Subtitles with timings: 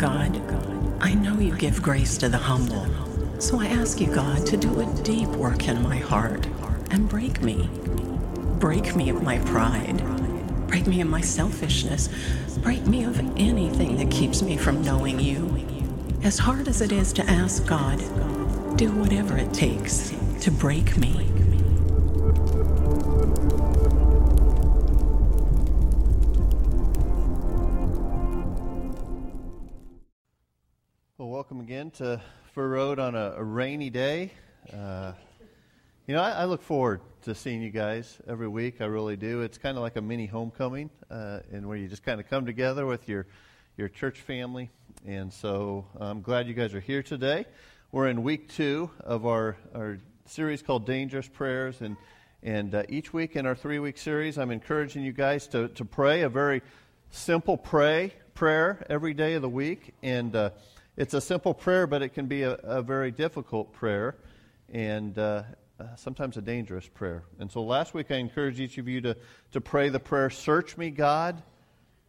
[0.00, 0.40] God,
[1.02, 2.86] I know you give grace to the humble.
[3.38, 6.46] So I ask you, God, to do a deep work in my heart
[6.90, 7.68] and break me.
[8.58, 9.98] Break me of my pride.
[10.68, 12.08] Break me of my selfishness.
[12.62, 15.66] Break me of anything that keeps me from knowing you.
[16.22, 17.98] As hard as it is to ask God,
[18.78, 21.39] do whatever it takes to break me.
[32.00, 32.22] Again to
[32.54, 34.32] Fur Road on a, a rainy day.
[34.72, 35.12] Uh,
[36.06, 38.80] you know, I, I, look forward to seeing you guys every week.
[38.80, 39.42] I really do.
[39.42, 42.46] It's kind of like a mini homecoming, uh, and where you just kind of come
[42.46, 43.26] together with your
[43.76, 44.70] your church family.
[45.06, 47.44] And so I'm glad you guys are here today.
[47.92, 51.96] We're in week two of our our series called Dangerous Prayers, and
[52.42, 55.84] and uh, each week in our three week series, I'm encouraging you guys to to
[55.84, 56.62] pray a very
[57.10, 60.50] simple pray prayer every day of the week, and uh,
[61.00, 64.16] it's a simple prayer, but it can be a, a very difficult prayer.
[64.68, 65.44] And uh,
[65.80, 67.22] uh, sometimes a dangerous prayer.
[67.38, 69.16] And so last week I encouraged each of you to,
[69.52, 71.42] to pray the prayer, Search me, God.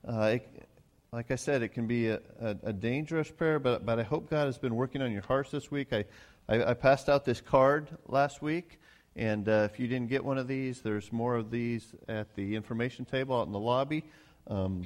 [0.06, 0.67] Uh, it,
[1.14, 4.30] like I said, it can be a, a, a, dangerous prayer, but, but I hope
[4.30, 5.94] God has been working on your hearts this week.
[5.94, 6.03] I,
[6.50, 8.78] I, I passed out this card last week,
[9.16, 12.58] and uh, if you didn't get one of these, there's more of these at the
[12.58, 14.03] information table out in the lobby.
[14.47, 14.86] Um,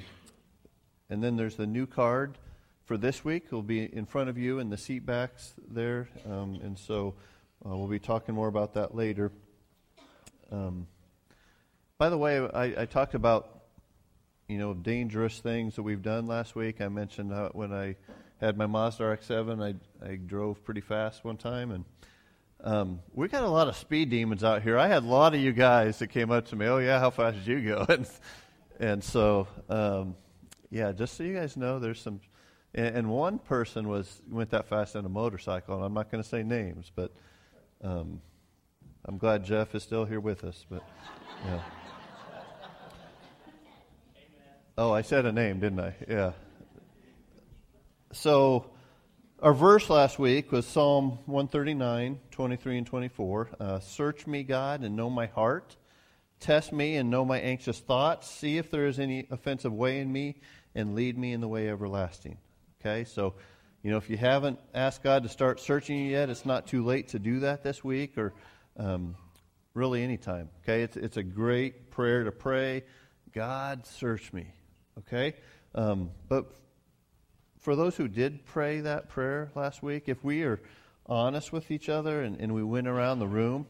[1.10, 2.38] and then there's the new card
[2.86, 3.44] for this week.
[3.46, 6.08] It'll be in front of you in the seat backs there.
[6.24, 7.14] Um, and so
[7.64, 9.32] uh, we'll be talking more about that later.
[10.50, 10.86] Um,
[11.98, 13.64] by the way, I, I, talked about
[14.48, 16.80] you know dangerous things that we've done last week.
[16.80, 17.96] I mentioned when I
[18.40, 21.84] had my Mazda RX-7, I, I drove pretty fast one time, and
[22.62, 24.78] um, we got a lot of speed demons out here.
[24.78, 26.66] I had a lot of you guys that came up to me.
[26.66, 27.86] Oh yeah, how fast did you go?
[27.88, 28.06] and,
[28.78, 30.14] and so um,
[30.70, 32.20] yeah, just so you guys know, there's some.
[32.76, 36.22] And, and one person was went that fast on a motorcycle, and I'm not going
[36.22, 37.10] to say names, but
[37.82, 38.20] um,
[39.04, 40.82] I'm glad Jeff is still here with us, but
[41.44, 41.60] yeah.
[44.78, 45.94] Oh, I said a name, didn't I?
[46.06, 46.32] Yeah.
[48.12, 48.70] So,
[49.40, 53.50] our verse last week was Psalm 139, 23 and 24.
[53.58, 55.76] Uh, Search me, God, and know my heart.
[56.40, 58.30] Test me and know my anxious thoughts.
[58.30, 60.42] See if there is any offensive way in me,
[60.74, 62.36] and lead me in the way everlasting.
[62.86, 63.34] Okay, so
[63.82, 66.84] you know, if you haven't asked God to start searching you yet, it's not too
[66.84, 68.32] late to do that this week or
[68.76, 69.16] um,
[69.74, 70.50] really anytime.
[70.62, 72.84] Okay, it's, it's a great prayer to pray.
[73.34, 74.46] God, search me.
[75.00, 75.34] Okay,
[75.74, 76.46] um, but
[77.58, 80.60] for those who did pray that prayer last week, if we are
[81.06, 83.66] honest with each other and, and we went around the room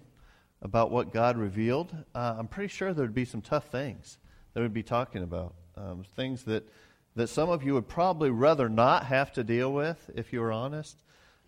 [0.61, 4.19] about what God revealed, uh, I'm pretty sure there'd be some tough things
[4.53, 5.55] that we'd be talking about.
[5.75, 6.69] Um, things that
[7.17, 10.53] that some of you would probably rather not have to deal with, if you were
[10.53, 11.03] honest.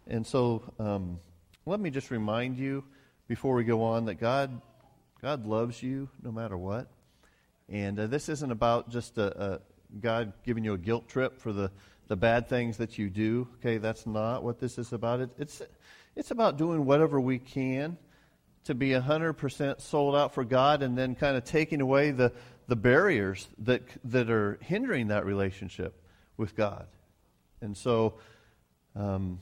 [0.07, 1.21] And so, um,
[1.67, 2.83] let me just remind you
[3.29, 4.63] before we go on that God,
[5.21, 6.89] God loves you no matter what.
[7.69, 9.61] And uh, this isn't about just a, a
[10.01, 11.71] God giving you a guilt trip for the,
[12.07, 13.47] the bad things that you do.
[13.59, 15.21] Okay, that's not what this is about.
[15.21, 15.61] It, it's,
[16.17, 17.99] it's about doing whatever we can
[18.65, 22.33] to be 100% sold out for God and then kind of taking away the,
[22.69, 26.01] the barriers that, that are hindering that relationship
[26.37, 26.87] with God.
[27.61, 28.15] And so,
[28.95, 29.41] um,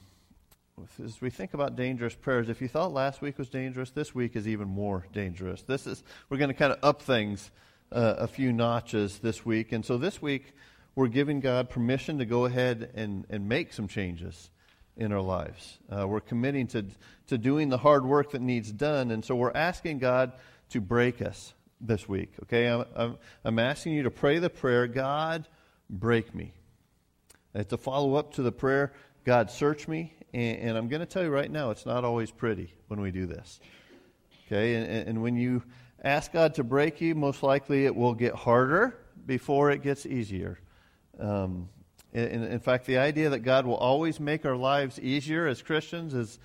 [1.03, 4.37] as we think about dangerous prayers, if you thought last week was dangerous, this week
[4.37, 5.63] is even more dangerous.
[5.63, 7.51] This is we're going to kind of up things
[7.91, 10.55] uh, a few notches this week, and so this week
[10.95, 14.51] we're giving God permission to go ahead and, and make some changes
[14.97, 15.79] in our lives.
[15.91, 16.85] Uh, we're committing to
[17.29, 20.33] to doing the hard work that needs done, and so we're asking God
[20.71, 22.33] to break us this week.
[22.45, 25.47] Okay, I'm, I'm, I'm asking you to pray the prayer, God,
[25.91, 26.53] break me.
[27.55, 28.93] And to follow up to the prayer,
[29.25, 30.15] God, search me.
[30.33, 33.11] And, and I'm going to tell you right now, it's not always pretty when we
[33.11, 33.61] do this.
[34.47, 35.63] Okay, and, and when you
[36.03, 40.59] ask God to break you, most likely it will get harder before it gets easier.
[41.19, 41.69] Um,
[42.13, 46.15] in, in, fact, the idea that God will always make our lives easier as Christians
[46.15, 46.39] is,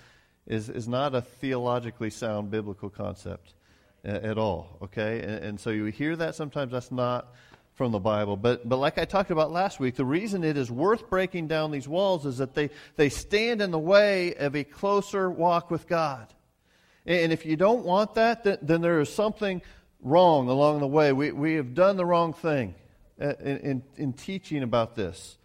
[0.46, 3.54] is, is not a theologically sound biblical concept
[4.04, 4.78] at all.
[4.82, 7.32] Okay, and, and, so you hear that sometimes that's not
[7.74, 8.36] from the Bible.
[8.36, 11.70] But but like I talked about last week, the reason it is worth breaking down
[11.70, 15.86] these walls is that they they stand in the way of a closer walk with
[15.86, 16.32] God.
[17.04, 19.60] And if you don't want that, then, then there is something
[20.00, 21.12] wrong along the way.
[21.12, 22.74] We we have done the wrong thing
[23.20, 25.38] uh, in, in, in teaching about this.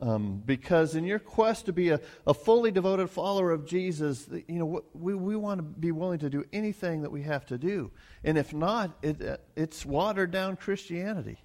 [0.00, 4.58] Um, because in your quest to be a, a fully devoted follower of Jesus, you
[4.58, 7.90] know, we, we want to be willing to do anything that we have to do.
[8.22, 11.42] And if not, it, uh, it's watered down Christianity.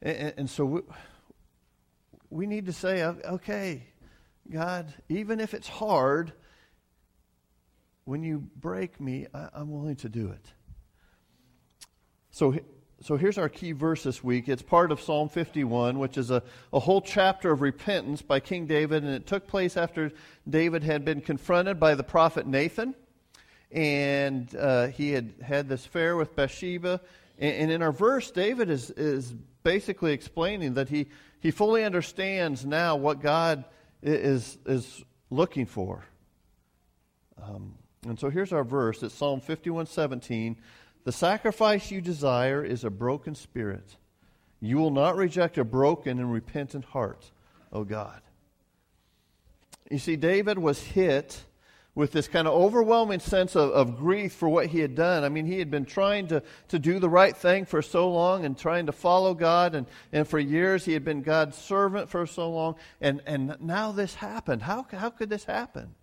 [0.00, 0.80] And, and so we,
[2.30, 3.86] we need to say, okay,
[4.50, 6.32] God, even if it's hard,
[8.04, 10.52] when you break me, I, am willing to do it.
[12.30, 12.54] So,
[13.02, 14.48] so here's our key verse this week.
[14.48, 18.66] It's part of Psalm 51, which is a, a whole chapter of repentance by King
[18.66, 20.12] David, and it took place after
[20.48, 22.94] David had been confronted by the prophet Nathan,
[23.70, 27.00] and uh, he had had this affair with Bathsheba.
[27.38, 31.08] And, and in our verse, David is, is basically explaining that he,
[31.40, 33.64] he fully understands now what God
[34.02, 36.02] is, is looking for.
[37.42, 37.74] Um,
[38.08, 39.02] and so here's our verse.
[39.02, 40.56] It's Psalm 51 17.
[41.06, 43.94] The sacrifice you desire is a broken spirit.
[44.58, 47.30] You will not reject a broken and repentant heart,
[47.72, 48.20] O God.
[49.88, 51.44] You see, David was hit
[51.94, 55.22] with this kind of overwhelming sense of, of grief for what he had done.
[55.22, 58.44] I mean, he had been trying to, to do the right thing for so long
[58.44, 62.26] and trying to follow God, and, and for years he had been God's servant for
[62.26, 64.62] so long, and, and now this happened.
[64.62, 65.94] How, how could this happen?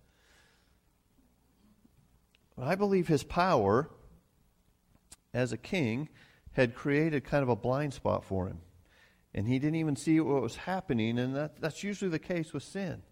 [2.56, 3.90] I believe his power
[5.34, 6.08] as a king
[6.52, 8.60] had created kind of a blind spot for him.
[9.34, 12.62] And he didn't even see what was happening, and that, that's usually the case with
[12.62, 13.02] sin.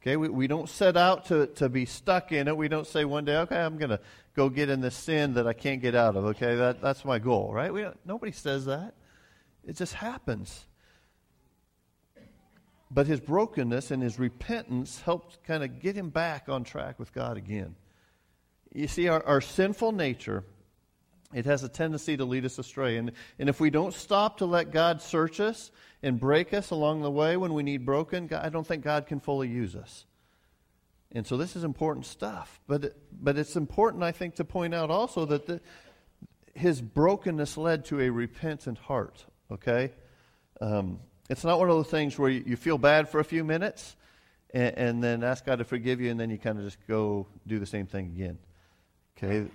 [0.00, 2.56] Okay, we, we don't set out to, to be stuck in it.
[2.56, 4.00] We don't say one day, okay, I'm going to
[4.34, 6.24] go get in this sin that I can't get out of.
[6.26, 7.72] Okay, that, that's my goal, right?
[7.72, 8.94] We nobody says that.
[9.66, 10.66] It just happens.
[12.90, 17.12] But his brokenness and his repentance helped kind of get him back on track with
[17.12, 17.74] God again.
[18.72, 20.44] You see, our, our sinful nature,
[21.34, 22.96] it has a tendency to lead us astray.
[22.96, 25.70] And, and if we don't stop to let God search us
[26.02, 29.20] and break us along the way when we need broken, I don't think God can
[29.20, 30.06] fully use us.
[31.12, 32.60] And so this is important stuff.
[32.66, 35.60] But, but it's important, I think, to point out also that the,
[36.54, 39.92] his brokenness led to a repentant heart, okay?
[40.60, 43.44] Um, it's not one of those things where you, you feel bad for a few
[43.44, 43.96] minutes
[44.52, 47.26] and, and, then ask God to forgive you and then you kind of just go
[47.46, 48.38] do the same thing again.
[49.16, 49.46] Okay?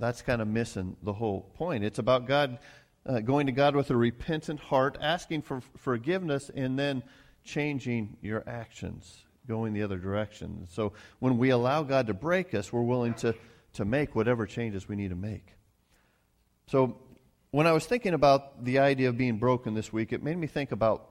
[0.00, 1.84] That's kind of missing the whole point.
[1.84, 2.58] It's about God
[3.06, 7.02] uh, going to God with a repentant heart, asking for forgiveness, and then
[7.44, 10.66] changing your actions, going the other direction.
[10.70, 13.34] So when we allow God to break us, we're willing to,
[13.74, 15.54] to make whatever changes we need to make.
[16.66, 16.98] So
[17.50, 20.46] when I was thinking about the idea of being broken this week, it made me
[20.46, 21.08] think about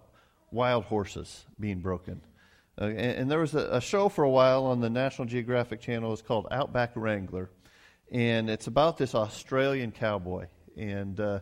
[0.51, 2.21] wild horses being broken.
[2.79, 5.81] Uh, and, and, there was a, a, show for a while on the National Geographic
[5.81, 6.13] Channel.
[6.13, 7.49] It's called Outback Wrangler.
[8.11, 10.47] And it's about this Australian cowboy.
[10.75, 11.39] And uh,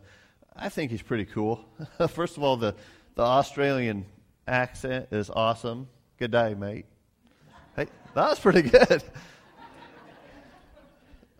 [0.56, 1.64] I think he's pretty cool.
[2.10, 2.75] First of all, the,
[3.16, 4.06] the Australian
[4.48, 5.88] accent is awesome.
[6.18, 6.86] Good day, mate.
[7.75, 9.04] Hey, that was pretty good.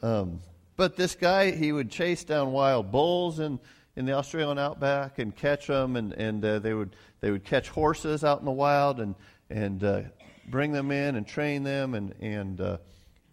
[0.02, 0.40] um,
[0.78, 3.60] but this guy, he would chase down wild bulls in,
[3.96, 7.70] in the Australian outback and catch them, and, and uh, they, would, they would catch
[7.70, 9.16] horses out in the wild and,
[9.50, 10.02] and uh,
[10.50, 11.96] bring them in and train them.
[11.96, 12.78] And, and uh,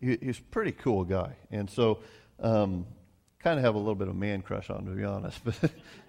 [0.05, 1.37] he, he's a pretty cool guy.
[1.51, 2.01] And so
[2.41, 2.87] um,
[3.39, 5.57] kind of have a little bit of man crush on, him, to be honest, but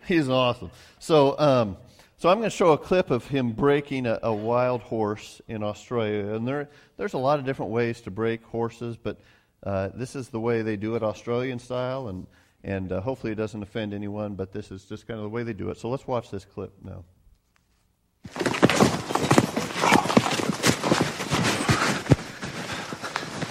[0.08, 0.72] he's awesome.
[1.00, 1.78] So, um,
[2.18, 5.64] so I'm going to show a clip of him breaking a, a, wild horse in
[5.64, 9.20] Australia, and there, there's a lot of different ways to break horses, but
[9.64, 12.26] uh, this is the way they do it, Australian style, and
[12.64, 15.44] and uh, hopefully it doesn't offend anyone, but this is just kind of the way
[15.44, 15.78] they do it.
[15.78, 17.04] So let's watch this clip now.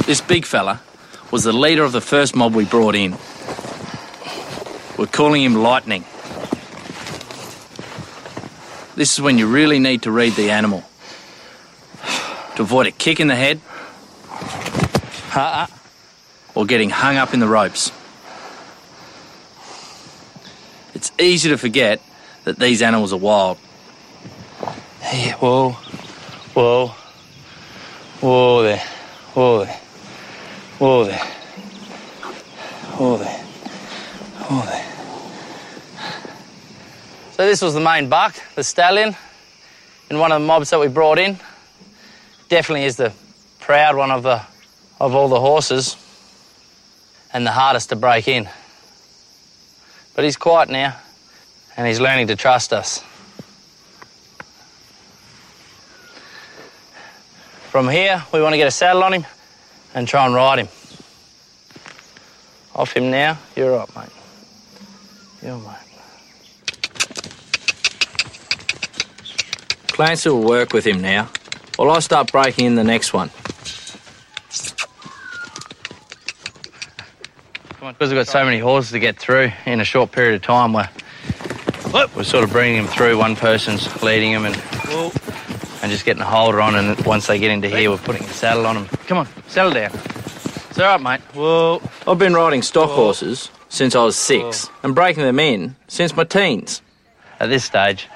[0.07, 0.81] This big fella
[1.31, 3.13] was the leader of the first mob we brought in.
[4.99, 6.05] We're calling him Lightning.
[8.97, 10.85] This is when you really need to read the animal.
[12.57, 13.61] To avoid a kick in the head,
[16.55, 17.91] or getting hung up in the ropes.
[20.95, 22.01] It's easy to forget
[22.45, 23.57] that these animals are wild.
[25.41, 25.71] Whoa,
[26.55, 26.95] whoa,
[28.21, 28.79] whoa there,
[29.35, 29.81] whoa there,
[31.05, 31.21] there.
[32.99, 33.45] Oh there.
[37.33, 39.17] So this was the main buck, the stallion,
[40.09, 41.39] and one of the mobs that we brought in.
[42.49, 43.13] Definitely is the
[43.59, 44.43] proud one of the
[45.01, 45.97] of all the horses
[47.33, 48.49] and the hardest to break in.
[50.15, 50.97] But he's quiet now
[51.77, 53.03] and he's learning to trust us.
[57.71, 59.27] From here, we want to get a saddle on him
[59.95, 60.69] and try and ride him.
[62.75, 63.39] Off him now.
[63.55, 64.09] You're right, mate.
[65.43, 65.77] You're mate.
[69.89, 71.29] Clancy will work with him now,
[71.77, 73.31] while I start breaking in the next one.
[77.79, 80.35] Come on, because we've got so many horses to get through in a short period
[80.35, 80.89] of time, we're,
[82.17, 83.19] We're sort of bringing them through.
[83.19, 84.57] One person's leading them and
[85.85, 86.75] and just getting a holder on.
[86.77, 88.87] And once they get into here, we're putting a saddle on them.
[89.07, 89.91] Come on, settle down.
[89.93, 91.21] It's all right, mate.
[91.35, 91.83] Whoa.
[92.09, 96.25] I've been riding stock horses since I was six and breaking them in since my
[96.25, 96.81] teens.
[97.39, 98.09] At this stage,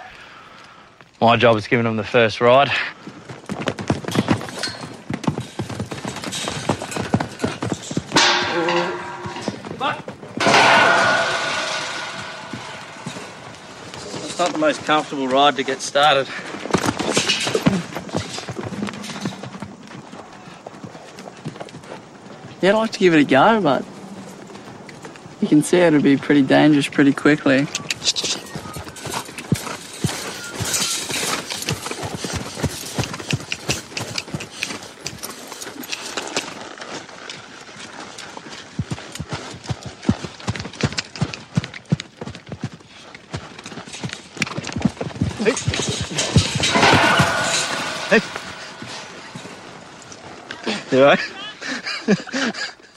[1.21, 2.71] my job is giving them the first ride.
[14.25, 16.29] It's not the most comfortable ride to get started.
[22.61, 23.85] Yeah, I'd like to give it a go, but
[25.41, 27.69] you can see it'll be pretty dangerous pretty quickly.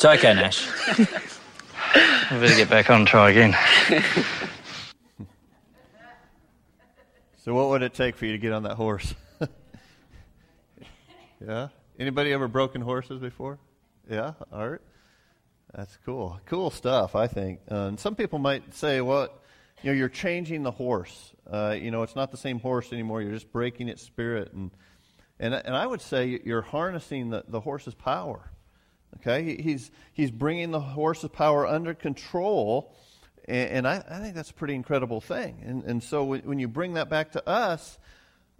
[0.03, 0.67] It's okay, Nash.
[0.97, 3.55] I better get back on and try again.
[7.37, 9.13] So, what would it take for you to get on that horse?
[11.47, 11.67] yeah.
[11.99, 13.59] Anybody ever broken horses before?
[14.09, 14.81] Yeah, Art.
[15.75, 16.41] That's cool.
[16.47, 17.59] Cool stuff, I think.
[17.69, 19.29] Uh, and some people might say, "Well,
[19.83, 21.31] you know, you're changing the horse.
[21.45, 23.21] Uh, you know, it's not the same horse anymore.
[23.21, 24.71] You're just breaking its spirit." And
[25.39, 28.51] and and I would say you're harnessing the, the horse's power.
[29.17, 32.95] Okay, he's he's bringing the horse's power under control,
[33.45, 35.61] and, and I, I think that's a pretty incredible thing.
[35.65, 37.99] And and so when, when you bring that back to us,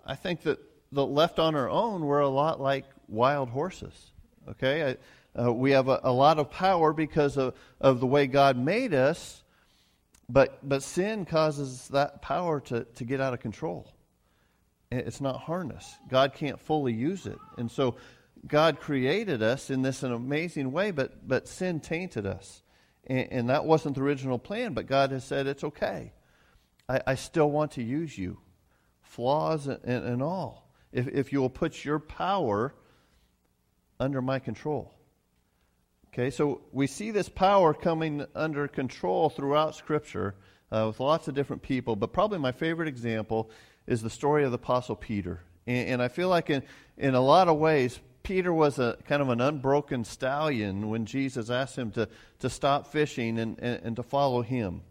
[0.05, 0.59] I think that
[0.91, 4.11] the left on our own, we're a lot like wild horses.
[4.49, 4.97] Okay,
[5.35, 8.57] I, uh, we have a, a lot of power because of, of the way God
[8.57, 9.43] made us,
[10.27, 13.87] but but sin causes that power to, to get out of control.
[14.91, 15.95] It's not harnessed.
[16.09, 17.95] God can't fully use it, and so
[18.45, 22.63] God created us in this an amazing way, but but sin tainted us,
[23.05, 24.73] and, and that wasn't the original plan.
[24.73, 26.13] But God has said it's okay.
[26.89, 28.39] I, I still want to use you,
[29.03, 30.69] flaws and, and, and all.
[30.91, 32.73] If if you will put your power
[33.99, 34.93] under my control.
[36.13, 40.35] Okay, so we see this power coming under control throughout Scripture
[40.69, 43.49] uh, with lots of different people, but probably my favorite example
[43.87, 45.41] is the story of the Apostle Peter.
[45.67, 46.63] And, and I feel like in,
[46.97, 47.97] in a lot of ways,
[48.31, 52.07] Peter was a kind of an unbroken stallion when Jesus asked him to,
[52.39, 54.83] to stop fishing and, and, and to follow him.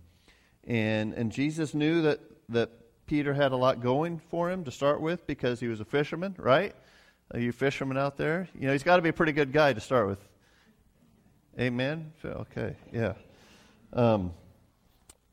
[0.64, 2.20] And, and Jesus knew that,
[2.50, 2.68] that
[3.06, 6.36] Peter had a lot going for him to start with because he was a fisherman,
[6.38, 6.74] right?
[7.32, 8.46] Are you fishermen out there?
[8.54, 10.20] You know, he's got to be a pretty good guy to start with.
[11.58, 12.12] Amen?
[12.22, 13.14] Okay, yeah.
[13.94, 14.34] Um,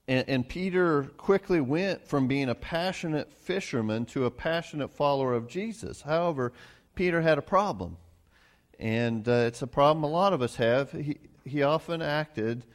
[0.07, 5.49] and, and Peter quickly went from being a passionate fisherman to a passionate follower of
[5.49, 6.01] Jesus.
[6.01, 6.53] However,
[6.97, 7.95] Peter had a problem.
[8.79, 10.91] And uh, it's a problem a lot of us have.
[10.91, 12.65] He, he often acted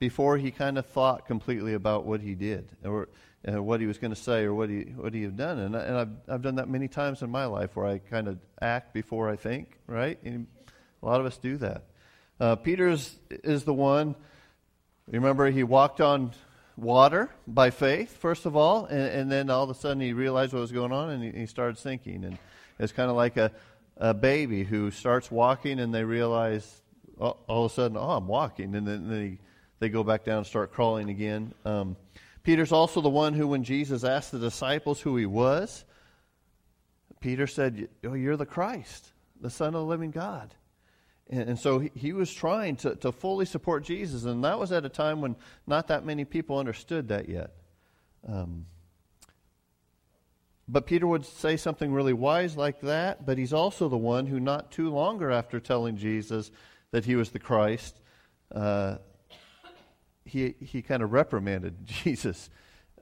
[0.00, 3.08] before he kind of thought completely about what he did or
[3.46, 5.60] uh, what he was going to say or what he, what he had done.
[5.60, 8.38] And, and I've, I've done that many times in my life where I kind of
[8.60, 10.18] act before I think, right?
[10.24, 10.48] And
[11.00, 11.84] a lot of us do that.
[12.40, 14.16] Uh, Peter is, is the one,
[15.06, 16.32] remember, he walked on
[16.76, 20.52] water by faith, first of all, and, and then all of a sudden he realized
[20.52, 22.24] what was going on and he, he started sinking.
[22.24, 22.36] And
[22.78, 23.52] it's kind of like a,
[23.96, 26.82] a baby who starts walking and they realize
[27.18, 28.74] all, all of a sudden, oh, I'm walking.
[28.74, 29.38] And then they,
[29.78, 31.54] they go back down and start crawling again.
[31.64, 31.96] Um,
[32.42, 35.84] Peter's also the one who, when Jesus asked the disciples who he was,
[37.20, 40.54] Peter said, oh, You're the Christ, the Son of the living God.
[41.30, 44.72] And, and so he, he was trying to, to fully support Jesus, and that was
[44.72, 47.54] at a time when not that many people understood that yet.
[48.28, 48.66] Um,
[50.66, 54.40] but Peter would say something really wise like that, but he's also the one who,
[54.40, 56.50] not too longer after telling Jesus
[56.90, 58.00] that he was the Christ,
[58.54, 58.96] uh,
[60.24, 62.48] he, he kind of reprimanded Jesus.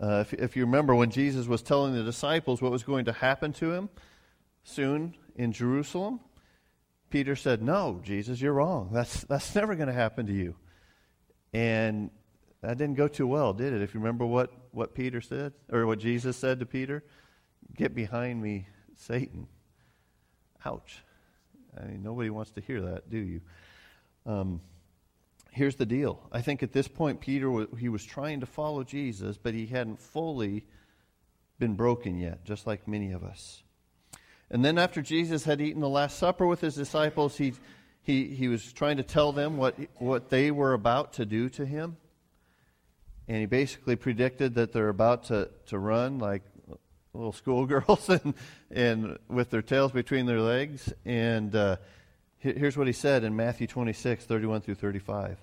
[0.00, 3.12] Uh, if, if you remember when Jesus was telling the disciples what was going to
[3.12, 3.88] happen to him
[4.64, 6.20] soon in Jerusalem,
[7.10, 8.90] Peter said, No, Jesus, you're wrong.
[8.92, 10.56] That's, that's never going to happen to you.
[11.52, 12.10] And
[12.62, 13.82] that didn't go too well, did it?
[13.82, 17.04] If you remember what, what Peter said, or what Jesus said to Peter,
[17.74, 18.66] Get behind me,
[18.96, 19.46] Satan.
[20.64, 21.02] Ouch.
[21.80, 23.40] I mean, nobody wants to hear that, do you?
[24.26, 24.60] Um,
[25.50, 26.20] here's the deal.
[26.30, 30.00] I think at this point, Peter he was trying to follow Jesus, but he hadn't
[30.00, 30.64] fully
[31.58, 33.62] been broken yet, just like many of us.
[34.50, 37.54] And then after Jesus had eaten the Last Supper with his disciples, he,
[38.02, 41.64] he, he was trying to tell them what, what they were about to do to
[41.64, 41.96] him.
[43.28, 46.42] and he basically predicted that they're about to, to run like
[47.14, 48.34] little schoolgirls and,
[48.70, 50.92] and with their tails between their legs.
[51.04, 51.76] And uh,
[52.38, 55.38] here's what he said in Matthew 26, 31 through 35.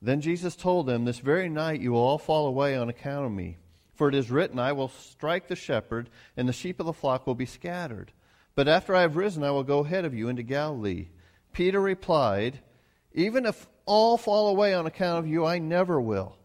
[0.00, 3.32] Then Jesus told them, This very night you will all fall away on account of
[3.32, 3.56] me.
[3.94, 7.26] For it is written, I will strike the shepherd, and the sheep of the flock
[7.26, 8.12] will be scattered.
[8.54, 11.08] But after I have risen, I will go ahead of you into Galilee.
[11.52, 12.60] Peter replied,
[13.12, 16.36] Even if all fall away on account of you, I never will.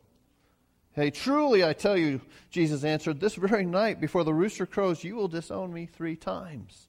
[0.94, 5.16] Hey, truly I tell you, Jesus answered, this very night before the rooster crows, you
[5.16, 6.88] will disown me three times.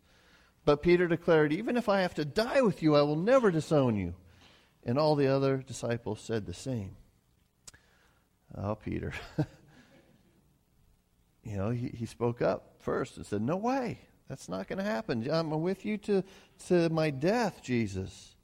[0.64, 3.96] But Peter declared, Even if I have to die with you, I will never disown
[3.96, 4.14] you.
[4.84, 6.96] And all the other disciples said the same.
[8.56, 9.12] Oh, Peter.
[11.42, 14.00] you know, he, he spoke up first and said, No way.
[14.28, 15.28] That's not going to happen.
[15.28, 16.22] I'm with you to,
[16.68, 18.36] to my death, Jesus.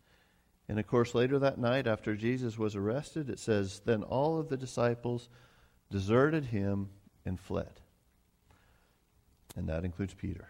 [0.69, 4.49] And of course, later that night, after Jesus was arrested, it says, Then all of
[4.49, 5.29] the disciples
[5.91, 6.89] deserted him
[7.25, 7.81] and fled.
[9.57, 10.49] And that includes Peter.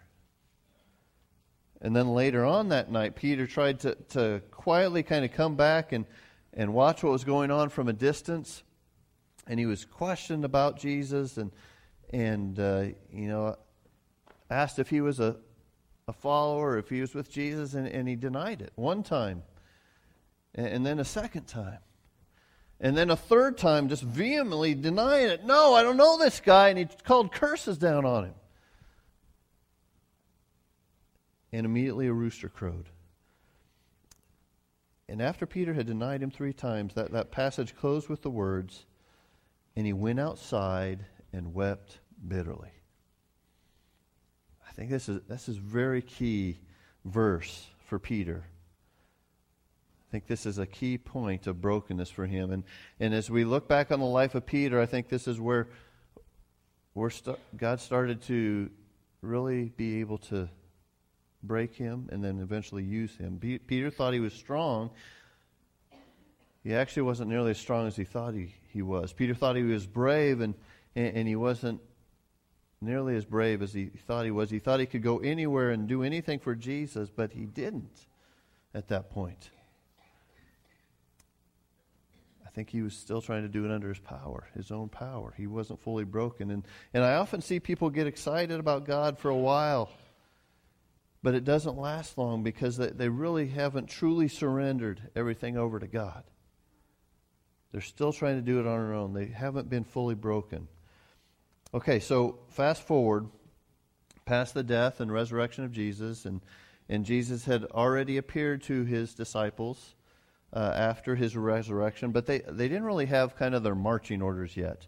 [1.81, 5.91] And then later on that night, Peter tried to, to quietly kind of come back
[5.91, 6.05] and,
[6.53, 8.63] and watch what was going on from a distance.
[9.45, 11.51] And he was questioned about Jesus and,
[12.11, 13.55] and uh, you know,
[14.49, 15.37] asked if he was a,
[16.07, 19.43] a follower, if he was with Jesus, and, and he denied it one time.
[20.55, 21.79] And, and then a second time.
[22.79, 25.43] And then a third time, just vehemently denying it.
[25.43, 26.69] No, I don't know this guy.
[26.69, 28.33] And he called curses down on him.
[31.51, 32.89] And immediately a rooster crowed.
[35.09, 38.85] And after Peter had denied him three times, that, that passage closed with the words,
[39.75, 42.71] And he went outside and wept bitterly.
[44.67, 46.59] I think this is, this is very key
[47.05, 48.45] verse for Peter.
[50.07, 52.51] I think this is a key point of brokenness for him.
[52.51, 52.63] And,
[52.99, 55.67] and as we look back on the life of Peter, I think this is where,
[56.93, 58.69] where st- God started to
[59.21, 60.47] really be able to
[61.43, 63.37] break him and then eventually use him.
[63.67, 64.91] Peter thought he was strong.
[66.63, 69.11] He actually wasn't nearly as strong as he thought he, he was.
[69.13, 70.53] Peter thought he was brave, and,
[70.95, 71.81] and, and he wasn't
[72.81, 74.49] nearly as brave as he thought he was.
[74.49, 78.05] He thought he could go anywhere and do anything for Jesus, but he didn't
[78.73, 79.49] at that point.
[82.45, 85.31] I think he was still trying to do it under his power, his own power.
[85.37, 86.49] He wasn't fully broken.
[86.49, 89.91] And, and I often see people get excited about God for a while,
[91.21, 95.85] but it doesn't last long because they, they really haven't truly surrendered everything over to
[95.85, 96.23] God.
[97.71, 99.13] They're still trying to do it on their own.
[99.13, 100.67] They haven't been fully broken.
[101.75, 103.27] Okay, so fast forward
[104.25, 106.41] past the death and resurrection of Jesus, and,
[106.89, 109.93] and Jesus had already appeared to his disciples
[110.57, 114.57] uh, after his resurrection, but they, they didn't really have kind of their marching orders
[114.57, 114.87] yet.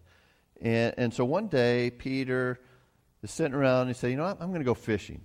[0.60, 2.58] And, and so one day, Peter
[3.22, 4.38] is sitting around and he said, You know what?
[4.40, 5.20] I'm going to go fishing.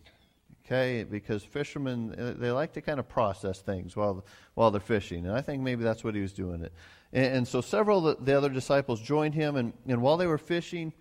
[0.63, 5.25] Okay, because fishermen uh, they like to kind of process things while while they're fishing,
[5.25, 6.73] and I think maybe that's what he was doing it.
[7.12, 10.27] And, and so several of the, the, other disciples joined him, and, and while they
[10.27, 10.93] were fishing,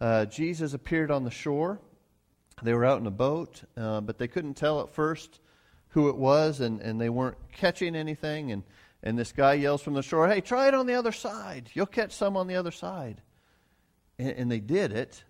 [0.00, 1.80] uh, Jesus appeared on the shore.
[2.62, 5.40] They were out in a boat, uh, but they couldn't tell at first
[5.94, 8.50] who it was, and, and they weren't catching anything.
[8.50, 8.64] And,
[9.02, 11.70] and this guy yells from the shore, Hey, try it on the other side.
[11.72, 13.22] You'll catch some on the other side.
[14.18, 15.22] And, and they did it,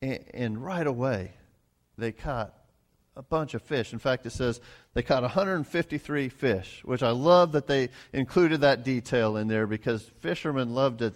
[0.00, 1.32] and, and right away
[1.98, 2.54] they caught
[3.16, 3.92] a bunch of fish.
[3.92, 4.60] In fact, it says
[4.94, 10.02] they caught 153 fish, which I love that they included that detail in there because
[10.20, 11.12] fishermen love to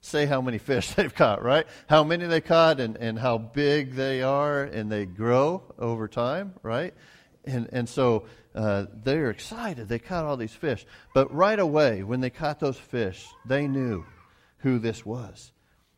[0.00, 1.66] say how many fish they've caught, right?
[1.88, 6.54] How many they caught and, and how big they are, and they grow over time,
[6.62, 6.94] right?
[7.46, 9.88] And, and so uh, they're excited.
[9.88, 10.84] They caught all these fish.
[11.14, 14.04] But right away, when they caught those fish, they knew
[14.58, 15.52] who this was.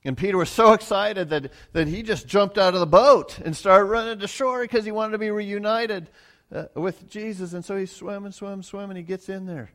[0.04, 3.56] And Peter was so excited that, that he just jumped out of the boat and
[3.56, 6.08] started running to shore because he wanted to be reunited
[6.54, 7.52] uh, with Jesus.
[7.52, 9.70] And so he swam and swam and swam, and he gets in there.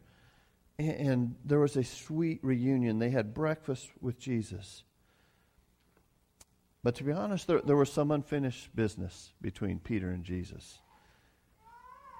[0.77, 2.99] And, and there was a sweet reunion.
[2.99, 4.83] They had breakfast with Jesus.
[6.83, 10.79] But to be honest, there, there was some unfinished business between Peter and Jesus.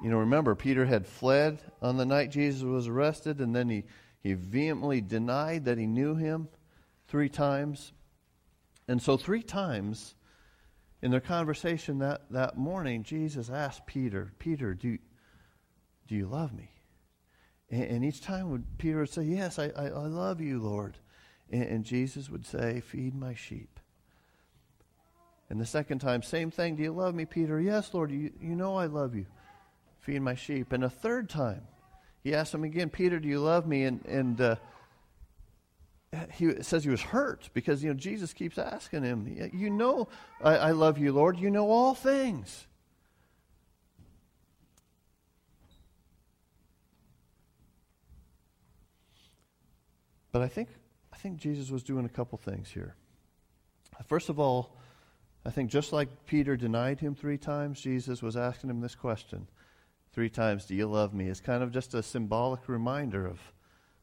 [0.03, 3.85] You know, remember, Peter had fled on the night Jesus was arrested, and then he,
[4.19, 6.49] he vehemently denied that he knew him
[7.07, 7.93] three times.
[8.85, 10.13] And so, three times
[11.01, 14.97] in their conversation that, that morning, Jesus asked Peter, Peter, do,
[16.09, 16.69] do you love me?
[17.69, 20.97] And, and each time would Peter would say, Yes, I, I, I love you, Lord.
[21.49, 23.79] And, and Jesus would say, Feed my sheep.
[25.49, 26.75] And the second time, same thing.
[26.75, 27.61] Do you love me, Peter?
[27.61, 28.11] Yes, Lord.
[28.11, 29.27] You, you know I love you
[30.03, 30.73] feed my sheep.
[30.73, 31.61] And a third time,
[32.23, 33.83] he asked him again, Peter, do you love me?
[33.85, 34.55] And, and, uh,
[36.33, 40.07] he says he was hurt because you know Jesus keeps asking him, "You know,
[40.43, 41.39] I, I love you, Lord.
[41.39, 42.67] You know all things."
[50.31, 50.69] But I think
[51.11, 52.95] I think Jesus was doing a couple things here.
[54.05, 54.77] First of all,
[55.45, 59.47] I think just like Peter denied him three times, Jesus was asking him this question
[60.13, 61.27] three times, Do you love me?
[61.27, 63.39] is kind of just a symbolic reminder of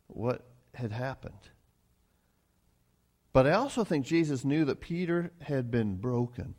[0.08, 0.44] what
[0.74, 1.50] had happened.
[3.32, 6.56] But I also think Jesus knew that Peter had been broken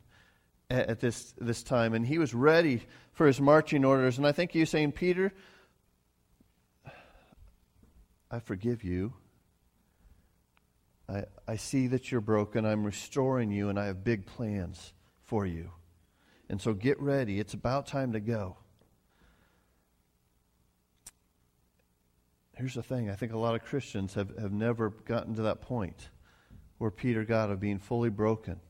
[0.70, 4.16] at, at this, this time, and he was ready for his marching orders.
[4.16, 5.32] And I think was saying, Peter,
[8.30, 9.12] I forgive you.
[11.08, 12.64] I, I see that you're broken.
[12.64, 15.70] I'm restoring you, and I have big plans for you.
[16.48, 17.38] And so get ready.
[17.38, 18.56] It's about time to go.
[22.56, 25.60] Here's the thing I think a lot of Christians have, have never gotten to that
[25.60, 26.10] point
[26.78, 28.60] where Peter got of being fully broken.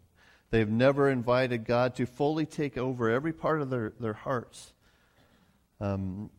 [0.50, 4.72] They've never invited God to fully take over every part of their, their hearts.
[5.80, 6.30] Um,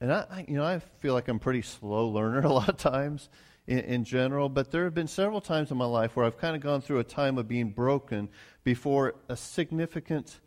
[0.00, 3.28] and I, you know, I feel like I'm pretty slow learner a lot of times
[3.66, 6.54] in, in general, but there have been several times in my life where I've kind
[6.54, 8.28] of gone through a time of being broken
[8.62, 10.38] before a significant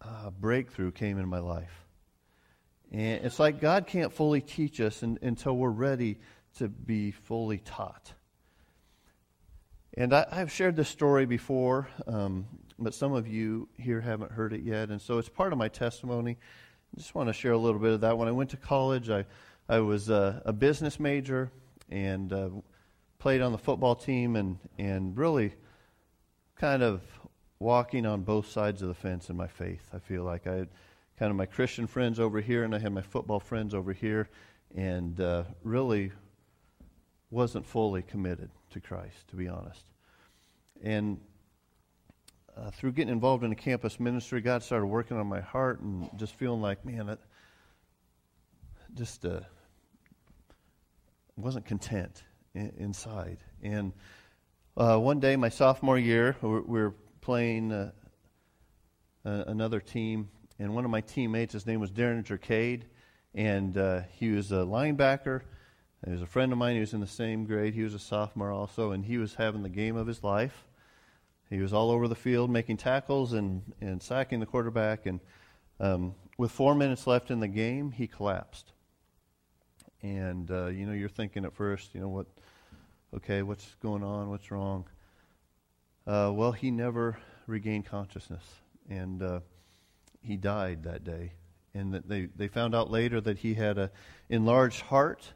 [0.00, 1.85] uh, breakthrough came in my life.
[2.92, 6.18] And it's like God can't fully teach us in, until we're ready
[6.58, 8.12] to be fully taught.
[9.94, 12.46] And I, have shared this story before, um,
[12.78, 14.90] but some of you here haven't heard it yet.
[14.90, 16.36] And so it's part of my testimony.
[16.94, 18.16] I just want to share a little bit of that.
[18.18, 19.24] When I went to college, I,
[19.68, 21.50] I was a, a business major
[21.90, 22.48] and uh,
[23.18, 25.54] played on the football team and, and really
[26.56, 27.00] kind of
[27.58, 29.88] walking on both sides of the fence in my faith.
[29.92, 30.68] I feel like I had
[31.18, 34.28] kind of my Christian friends over here and I had my football friends over here
[34.74, 36.12] and uh, really
[37.30, 39.84] wasn't fully committed to Christ, to be honest.
[40.82, 41.18] And
[42.56, 46.08] uh, through getting involved in a campus ministry, God started working on my heart and
[46.16, 47.18] just feeling like, man, that
[48.94, 49.40] just uh,
[51.36, 52.22] wasn't content
[52.54, 53.38] in, inside.
[53.62, 53.92] And
[54.76, 57.90] uh, one day, my sophomore year, we were playing uh,
[59.24, 62.82] another team, and one of my teammates, his name was Darren Jercade,
[63.34, 65.42] and uh, he was a linebacker.
[66.04, 66.74] He was a friend of mine.
[66.74, 67.74] He was in the same grade.
[67.74, 70.66] He was a sophomore also, and he was having the game of his life.
[71.50, 75.06] He was all over the field making tackles and, and sacking the quarterback.
[75.06, 75.20] And
[75.78, 78.72] um, with four minutes left in the game, he collapsed.
[80.02, 82.26] And, uh, you know, you're thinking at first, you know, what,
[83.14, 84.28] okay, what's going on?
[84.28, 84.86] What's wrong?
[86.06, 88.44] Uh, well, he never regained consciousness.
[88.88, 89.40] And uh,
[90.26, 91.32] he died that day.
[91.74, 93.90] And that they, they found out later that he had an
[94.28, 95.32] enlarged heart,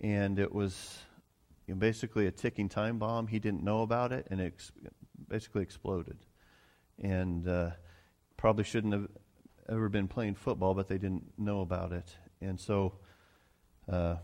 [0.00, 0.98] and it was
[1.66, 3.26] you know, basically a ticking time bomb.
[3.26, 4.72] He didn't know about it, and it ex-
[5.28, 6.16] basically exploded.
[6.98, 7.70] And uh,
[8.36, 9.08] probably shouldn't have
[9.68, 12.08] ever been playing football, but they didn't know about it.
[12.40, 12.94] And so
[13.88, 14.16] uh,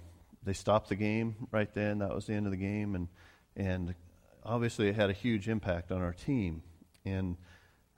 [0.43, 1.99] they stopped the game right then.
[1.99, 3.09] That was the end of the game, and
[3.57, 3.95] and
[4.43, 6.63] obviously it had a huge impact on our team.
[7.05, 7.37] And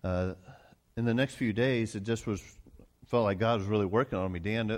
[0.03, 0.35] uh,
[0.99, 2.43] in the next few days, it just was
[3.07, 4.41] felt like God was really working on me.
[4.41, 4.77] Dan,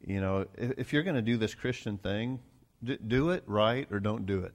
[0.00, 2.40] you know, if, if you're going to do this Christian thing,
[2.82, 4.54] d- do it right or don't do it.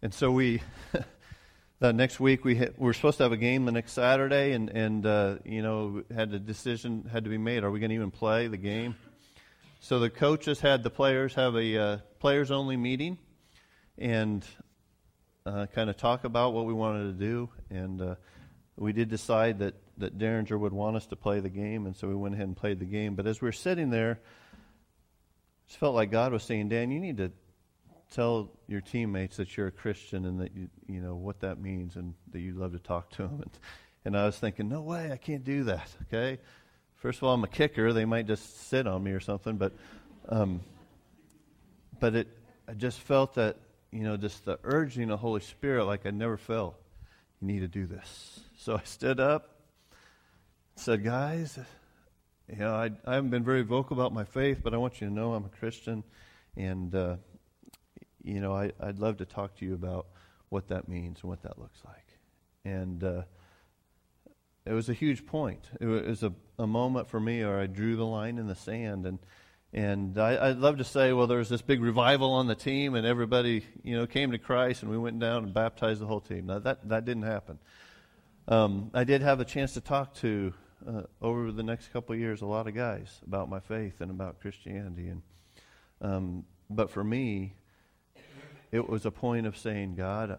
[0.00, 0.62] And so we.
[1.80, 4.52] that next week we, hit, we were supposed to have a game the next Saturday,
[4.52, 7.62] and and uh, you know had a decision had to be made.
[7.64, 8.96] Are we going to even play the game?
[9.80, 13.18] So the coaches had the players have a uh, players only meeting
[13.98, 14.44] and
[15.46, 17.48] uh, kind of talk about what we wanted to do.
[17.70, 18.14] And uh,
[18.78, 22.06] we did decide that, that Derringer would want us to play the game, and so
[22.06, 23.14] we went ahead and played the game.
[23.14, 24.20] But as we were sitting there,
[25.68, 27.32] it felt like God was saying, Dan, you need to
[28.12, 31.96] tell your teammates that you're a Christian and that you, you know what that means
[31.96, 33.42] and that you love to talk to them.
[33.42, 33.50] And,
[34.04, 36.38] and I was thinking, no way, I can't do that, okay?
[36.96, 37.92] First of all, I'm a kicker.
[37.92, 39.72] They might just sit on me or something, but,
[40.28, 40.60] um,
[42.00, 42.28] but it,
[42.68, 43.56] I just felt that,
[43.90, 46.76] you know, just the urging of the Holy Spirit like I never felt.
[47.40, 48.40] You need to do this.
[48.60, 49.54] So I stood up,
[50.74, 51.60] said, guys,
[52.48, 55.06] you know, I, I haven't been very vocal about my faith, but I want you
[55.06, 56.02] to know I'm a Christian,
[56.56, 57.16] and uh,
[58.24, 60.08] you know, I, would love to talk to you about
[60.48, 62.18] what that means and what that looks like.
[62.64, 63.22] And uh,
[64.66, 65.70] it was a huge point.
[65.80, 69.06] It was a, a moment for me where I drew the line in the sand.
[69.06, 69.20] And,
[69.72, 72.96] and I, would love to say, well, there was this big revival on the team
[72.96, 76.20] and everybody, you know, came to Christ and we went down and baptized the whole
[76.20, 76.46] team.
[76.46, 77.60] Now, that, that didn't happen.
[78.48, 80.54] Um, I did have a chance to talk to,
[80.86, 84.40] uh, over the next couple years, a lot of guys about my faith and about
[84.40, 85.08] Christianity.
[85.08, 85.22] And
[86.00, 87.52] um, but for me,
[88.72, 90.38] it was a point of saying, God,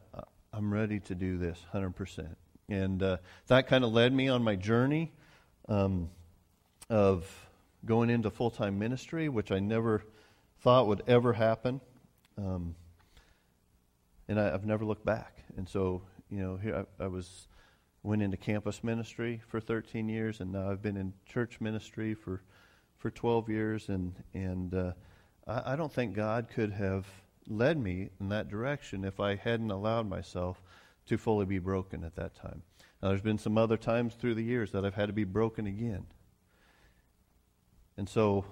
[0.51, 2.35] I'm ready to do this 100%.
[2.67, 5.11] And uh, that kind of led me on my journey
[5.67, 6.09] um,
[6.89, 7.31] of
[7.85, 10.03] going into full time ministry, which I never
[10.61, 11.79] thought would ever happen.
[12.39, 12.73] Um,
[14.27, 15.37] and I, have never looked back.
[15.57, 17.47] And so, you know, here I, I, was
[18.03, 22.41] went into campus ministry for 13 years, and now I've been in church ministry for
[22.97, 24.91] for 12 years, and and uh,
[25.47, 27.05] I, I don't think God could have
[27.47, 30.61] led me in that direction if I hadn't allowed myself
[31.07, 32.61] to fully be broken at that time.
[33.01, 35.65] Now, there's been some other times through the years that I've had to be broken
[35.65, 36.05] again.
[37.97, 38.45] And so,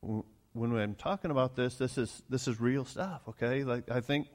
[0.00, 3.22] when I'm talking about this, this is this is real stuff.
[3.28, 4.28] Okay, like I think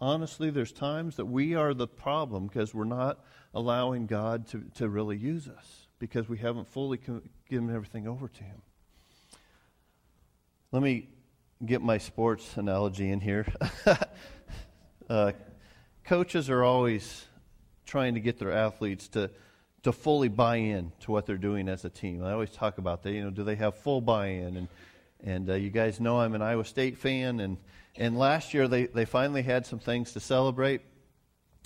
[0.00, 4.88] honestly, there's times that we are the problem because we're not allowing God to to
[4.88, 6.98] really use us because we haven't fully
[7.48, 8.62] given everything over to Him.
[10.72, 11.08] Let me
[11.64, 13.46] get my sports analogy in here.
[15.08, 15.32] uh,
[16.04, 17.24] coaches are always
[17.86, 19.30] trying to get their athletes to
[19.86, 22.24] to fully buy in to what they're doing as a team.
[22.24, 23.12] I always talk about that.
[23.12, 24.56] You know, do they have full buy-in?
[24.56, 24.68] And
[25.22, 27.56] and uh, you guys know I'm an Iowa State fan, and
[27.96, 30.82] and last year they, they finally had some things to celebrate.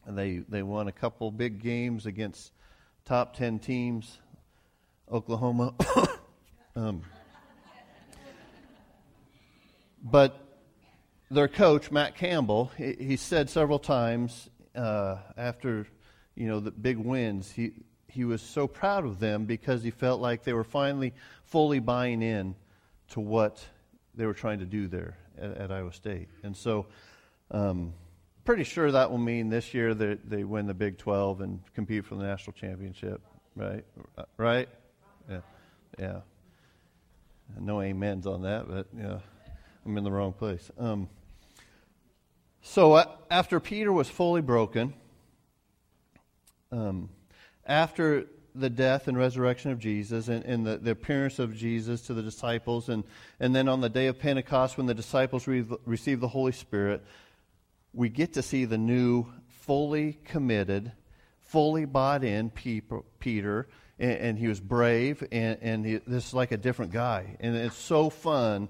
[0.07, 2.53] And they they won a couple big games against
[3.05, 4.19] top ten teams,
[5.11, 5.75] Oklahoma.
[6.77, 7.03] um,
[10.03, 10.47] but
[11.31, 15.87] their coach Matt Campbell, he, he said several times uh, after
[16.35, 17.73] you know the big wins, he
[18.09, 21.13] he was so proud of them because he felt like they were finally
[21.45, 22.55] fully buying in
[23.11, 23.65] to what
[24.15, 26.29] they were trying to do there at, at Iowa State.
[26.43, 26.87] And so,
[27.51, 27.93] um,
[28.45, 32.05] pretty sure that will mean this year that they win the Big 12 and compete
[32.05, 33.21] for the national championship,
[33.55, 33.85] right?
[34.37, 34.69] Right?
[35.29, 35.41] Yeah.
[35.99, 36.21] Yeah.
[37.59, 39.19] No amens on that, but yeah,
[39.85, 40.71] I'm in the wrong place.
[40.79, 41.09] Um,
[42.63, 44.95] so uh, after Peter was fully broken,
[46.71, 47.09] um,
[47.67, 52.15] after the death and resurrection of Jesus and, and the, the, appearance of Jesus to
[52.15, 53.05] the disciples, and,
[53.39, 57.05] and then on the day of Pentecost, when the disciples re- receive the Holy Spirit,
[57.93, 60.93] we get to see the new, fully committed,
[61.41, 66.53] fully bought in Peter, and, and he was brave, and, and he, this is like
[66.53, 67.37] a different guy.
[67.41, 68.69] And it's so fun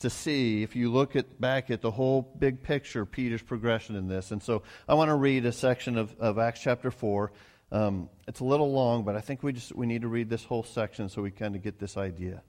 [0.00, 4.08] to see if you look at back at the whole big picture peter's progression in
[4.08, 4.30] this.
[4.30, 7.32] And so i want to read a section of, of acts chapter 4
[7.72, 10.44] um, it's a little long, but I think we just we need to read this
[10.44, 12.42] whole section so we kind of get this idea.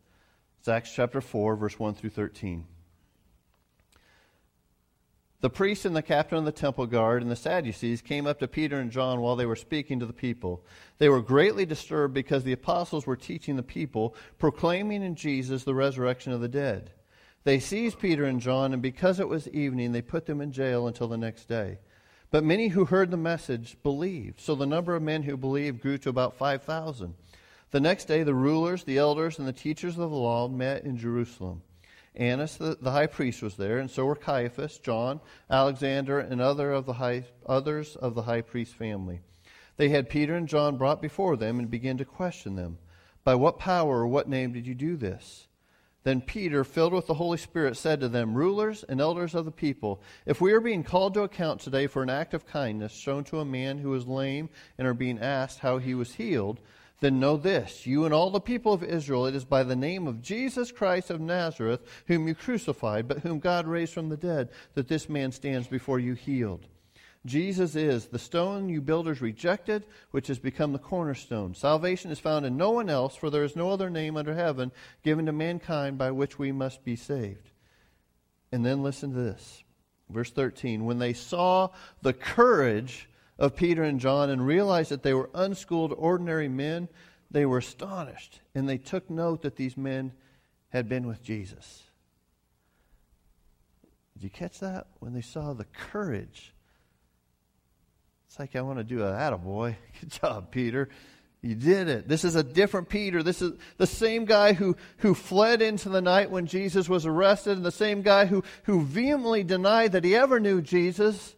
[0.59, 2.65] It's Acts chapter 4, verse 1 through 13.
[5.39, 8.47] The priest and the captain of the temple guard and the Sadducees came up to
[8.47, 10.65] Peter and John while they were speaking to the people.
[10.97, 15.75] They were greatly disturbed because the apostles were teaching the people, proclaiming in Jesus the
[15.75, 16.91] resurrection of the dead.
[17.43, 20.87] They seized Peter and John, and because it was evening, they put them in jail
[20.87, 21.77] until the next day.
[22.29, 24.41] But many who heard the message believed.
[24.41, 27.13] So the number of men who believed grew to about 5,000.
[27.71, 30.97] The next day, the rulers, the elders, and the teachers of the law met in
[30.97, 31.61] Jerusalem.
[32.15, 36.71] Annas, the, the high priest, was there, and so were Caiaphas, John, Alexander, and other
[36.71, 39.21] of the high, others of the high priest family.
[39.77, 42.79] They had Peter and John brought before them and began to question them.
[43.23, 45.46] By what power or what name did you do this?
[46.07, 49.51] Then Peter, filled with the Holy Spirit, said to them, Rulers and elders of the
[49.51, 53.25] people, if we are being called to account today for an act of kindness shown
[53.25, 56.61] to a man who was lame and are being asked how he was healed,
[57.01, 60.07] then know this, you and all the people of Israel, it is by the name
[60.07, 64.47] of Jesus Christ of Nazareth, whom you crucified, but whom God raised from the dead,
[64.75, 66.67] that this man stands before you healed.
[67.27, 71.53] Jesus is the stone you builders rejected, which has become the cornerstone.
[71.53, 74.71] Salvation is found in no one else, for there is no other name under heaven
[75.03, 77.51] given to mankind by which we must be saved.
[78.51, 79.63] And then listen to this.
[80.09, 80.85] Verse 13.
[80.85, 81.69] When they saw
[82.01, 86.87] the courage of Peter and John and realized that they were unschooled, ordinary men,
[87.29, 88.39] they were astonished.
[88.55, 90.13] And they took note that these men
[90.69, 91.83] had been with Jesus.
[94.13, 94.87] Did you catch that?
[94.99, 96.53] When they saw the courage
[98.27, 99.75] it's like I want to do a attaboy.
[100.01, 100.89] Good job, Peter.
[101.41, 102.07] You did it.
[102.07, 103.23] This is a different Peter.
[103.23, 107.57] This is the same guy who, who fled into the night when Jesus was arrested,
[107.57, 111.35] and the same guy who, who vehemently denied that he ever knew Jesus.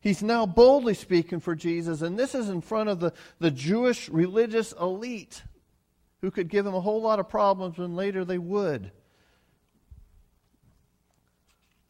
[0.00, 4.08] He's now boldly speaking for Jesus, and this is in front of the, the Jewish
[4.08, 5.42] religious elite
[6.22, 8.90] who could give him a whole lot of problems, and later they would.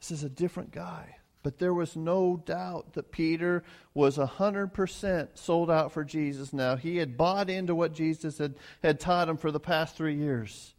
[0.00, 1.16] This is a different guy.
[1.42, 3.62] But there was no doubt that Peter
[3.94, 6.76] was 100% sold out for Jesus now.
[6.76, 10.74] He had bought into what Jesus had, had taught him for the past three years.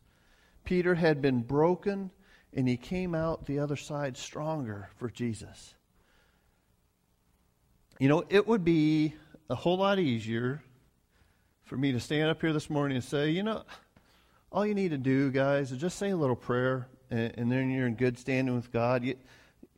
[0.66, 2.12] Peter had been broken
[2.54, 5.74] and he came out the other side stronger for Jesus.
[8.00, 9.14] You know, it would be
[9.50, 10.62] a whole lot easier
[11.64, 13.64] for me to stand up here this morning and say, you know,
[14.52, 17.70] all you need to do, guys, is just say a little prayer, and, and then
[17.70, 19.04] you're in good standing with God.
[19.04, 19.16] You,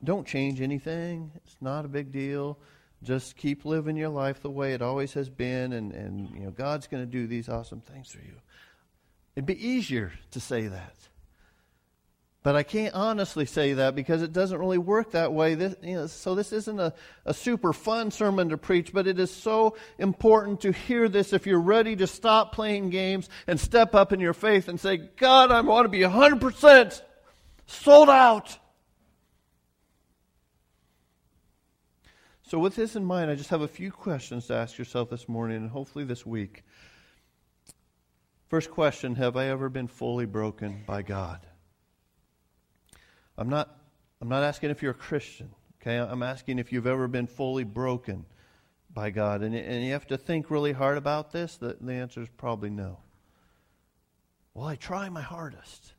[0.04, 1.32] don't change anything.
[1.36, 2.58] It's not a big deal.
[3.04, 6.52] Just keep living your life the way it always has been, and, and you know
[6.52, 8.36] God's going to do these awesome things for you.
[9.36, 10.96] It'd be easier to say that.
[12.42, 15.56] But I can't honestly say that because it doesn't really work that way.
[15.56, 16.94] This, you know, so this isn't a,
[17.26, 21.46] a super fun sermon to preach, but it is so important to hear this if
[21.46, 25.52] you're ready to stop playing games and step up in your faith and say, God,
[25.52, 27.02] I want to be 100%
[27.68, 28.58] sold out.
[32.50, 35.30] So, with this in mind, I just have a few questions to ask yourself this
[35.30, 36.64] morning and hopefully this week.
[38.48, 41.46] First question Have I ever been fully broken by God?
[43.38, 43.70] I'm not,
[44.20, 45.98] I'm not asking if you're a Christian, okay?
[45.98, 48.26] I'm asking if you've ever been fully broken
[48.92, 49.44] by God.
[49.44, 51.56] And, and you have to think really hard about this.
[51.56, 52.98] The, the answer is probably no.
[54.56, 55.94] Well, I try my hardest.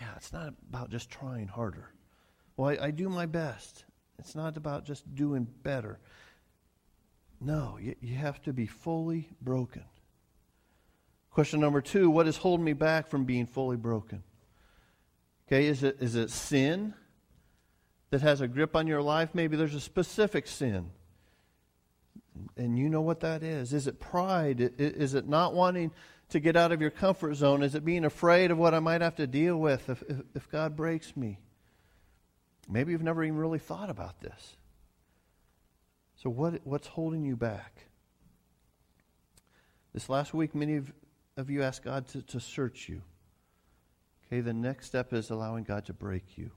[0.00, 1.92] Yeah, it's not about just trying harder.
[2.56, 3.84] Well, I, I do my best.
[4.18, 5.98] It's not about just doing better.
[7.40, 9.84] No, you, you have to be fully broken.
[11.30, 14.22] Question number two what is holding me back from being fully broken?
[15.46, 16.94] Okay, is it, is it sin
[18.10, 19.30] that has a grip on your life?
[19.34, 20.90] Maybe there's a specific sin.
[22.56, 23.72] And you know what that is.
[23.72, 24.72] Is it pride?
[24.78, 25.92] Is it not wanting
[26.30, 27.62] to get out of your comfort zone?
[27.62, 30.50] Is it being afraid of what I might have to deal with if, if, if
[30.50, 31.38] God breaks me?
[32.68, 34.56] Maybe you've never even really thought about this.
[36.16, 37.84] So, what, what's holding you back?
[39.94, 40.92] This last week, many of,
[41.36, 43.02] of you asked God to, to search you.
[44.26, 46.50] Okay, the next step is allowing God to break you.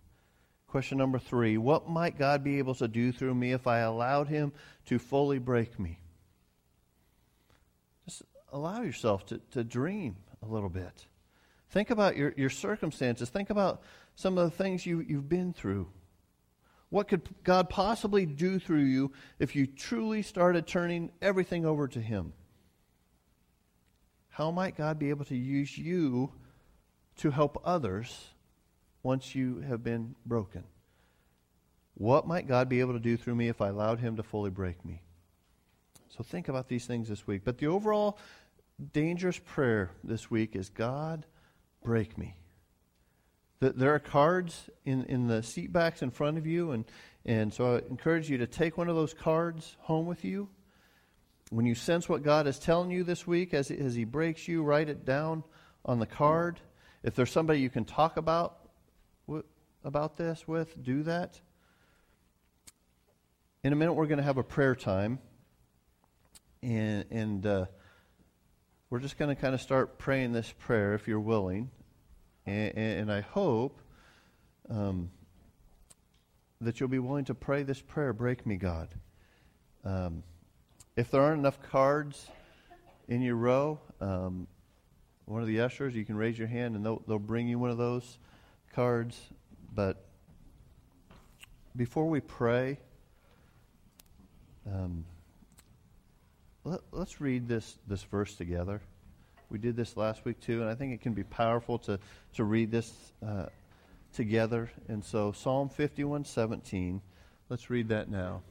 [0.68, 4.28] Question number three What might God be able to do through me if I allowed
[4.28, 4.52] Him
[4.88, 6.00] to fully break me?
[8.06, 11.06] Just allow yourself to, to dream a little bit.
[11.70, 13.30] Think about your, your circumstances.
[13.30, 13.84] Think about
[14.16, 15.88] some of the things you, you've been through.
[16.92, 22.02] What could God possibly do through you if you truly started turning everything over to
[22.02, 22.34] Him?
[24.28, 26.34] How might God be able to use you
[27.18, 28.28] to help others
[29.04, 30.66] once you have been broken?
[31.94, 34.50] What might God be able to do through me if I allowed Him to fully
[34.50, 35.02] break me?
[36.10, 37.44] So think about these things this week.
[37.46, 38.18] But the overall
[38.92, 41.26] dangerous prayer this week is God,
[41.86, 42.36] break me.
[43.62, 46.84] There are cards in, in the seat backs in front of you, and,
[47.28, 50.50] and so I encourage you to take one of those cards home with you.
[51.52, 54.64] When you sense what God is telling you this week as, as He breaks you,
[54.64, 55.44] write it down
[55.86, 56.60] on the card.
[57.04, 58.58] If there's somebody you can talk about
[59.84, 61.40] about this with, do that.
[63.64, 65.20] In a minute, we're going to have a prayer time,
[66.64, 67.66] and, and uh,
[68.90, 71.70] we're just going to kind of start praying this prayer if you're willing.
[72.46, 73.80] And, and I hope
[74.70, 75.10] um,
[76.60, 78.90] that you'll be willing to pray this prayer Break me, God.
[79.84, 80.24] Um,
[80.96, 82.28] if there aren't enough cards
[83.08, 84.48] in your row, um,
[85.26, 87.70] one of the ushers, you can raise your hand and they'll, they'll bring you one
[87.70, 88.18] of those
[88.74, 89.20] cards.
[89.74, 90.04] But
[91.76, 92.78] before we pray,
[94.68, 95.06] um,
[96.64, 98.82] let, us read this, this verse together.
[99.52, 102.00] We did this last week too, and I think it can be powerful to,
[102.36, 102.94] to read this
[103.26, 103.48] uh,
[104.14, 104.72] together.
[104.88, 107.02] And so, Psalm 51 17,
[107.50, 108.44] let's read that now.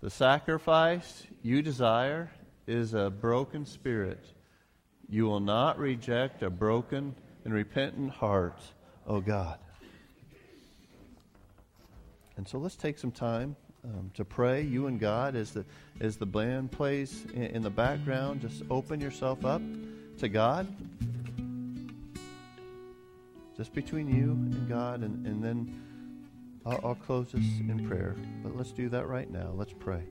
[0.00, 2.30] The sacrifice you desire
[2.66, 4.24] is a broken spirit.
[5.10, 7.14] You will not reject a broken
[7.44, 8.58] and repentant heart,
[9.06, 9.58] O God.
[12.38, 15.66] And so let's take some time um, to pray, you and God, as the,
[16.00, 18.40] as the band plays in, in the background.
[18.40, 19.60] Just open yourself up
[20.22, 20.68] to God,
[23.56, 25.82] just between you and God, and, and then
[26.64, 28.14] I'll, I'll close this in prayer.
[28.40, 29.52] But let's do that right now.
[29.56, 30.04] Let's pray.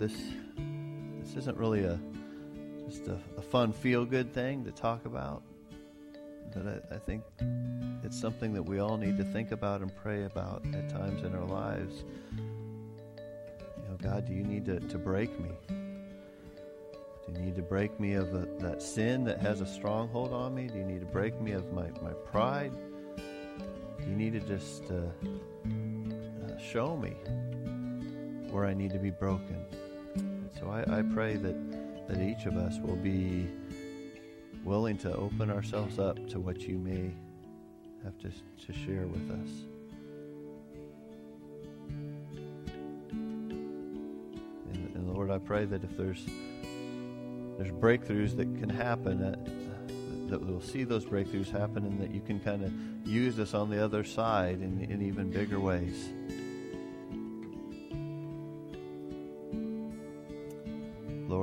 [0.00, 0.16] This
[1.20, 2.00] this isn't really a
[2.88, 5.42] just a, a fun feel good thing to talk about,
[6.54, 7.22] but I, I think
[8.02, 11.34] it's something that we all need to think about and pray about at times in
[11.34, 12.04] our lives.
[12.32, 15.50] You know, God, do you need to, to break me?
[15.68, 20.54] Do you need to break me of a, that sin that has a stronghold on
[20.54, 20.66] me?
[20.66, 22.72] Do you need to break me of my, my pride?
[23.16, 27.14] Do you need to just uh, uh, show me
[28.50, 29.64] where I need to be broken?
[30.60, 33.48] So I, I pray that, that each of us will be
[34.62, 37.10] willing to open ourselves up to what you may
[38.04, 38.30] have to,
[38.66, 39.48] to share with us.
[44.72, 46.26] And, and Lord, I pray that if there's
[47.56, 49.36] there's breakthroughs that can happen, uh,
[50.30, 52.72] that we'll see those breakthroughs happen, and that you can kind of
[53.06, 56.08] use us on the other side in, in even bigger ways.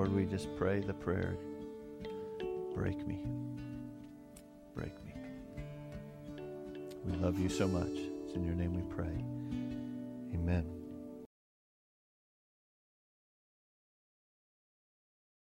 [0.08, 1.36] Lord, we just pray the prayer
[2.74, 3.20] break me.
[4.74, 5.14] Break me.
[7.04, 7.92] We love you so much.
[8.26, 9.24] It's in your name we pray.
[10.34, 10.77] Amen.